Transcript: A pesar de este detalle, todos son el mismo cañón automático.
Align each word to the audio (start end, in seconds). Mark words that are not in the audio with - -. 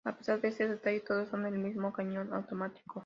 A 0.03 0.15
pesar 0.17 0.41
de 0.41 0.47
este 0.47 0.67
detalle, 0.67 1.01
todos 1.01 1.29
son 1.29 1.45
el 1.45 1.59
mismo 1.59 1.93
cañón 1.93 2.33
automático. 2.33 2.99